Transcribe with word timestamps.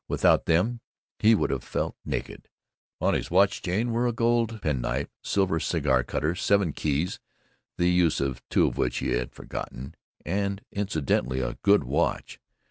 Without 0.07 0.45
them 0.47 0.81
he 1.19 1.35
would 1.35 1.51
have 1.51 1.63
felt 1.63 1.95
naked. 2.03 2.49
On 2.99 3.13
his 3.13 3.29
watch 3.29 3.61
chain 3.61 3.91
were 3.91 4.07
a 4.07 4.11
gold 4.11 4.59
penknife, 4.59 5.09
silver 5.21 5.59
cigar 5.59 6.03
cutter, 6.03 6.33
seven 6.33 6.73
keys 6.73 7.19
(the 7.77 7.87
use 7.87 8.19
of 8.19 8.41
two 8.49 8.65
of 8.65 8.79
which 8.79 8.97
he 8.97 9.09
had 9.09 9.31
forgotten), 9.35 9.93
and 10.25 10.65
incidentally 10.71 11.39
a 11.39 11.53
good 11.61 11.83
watch. 11.83 12.39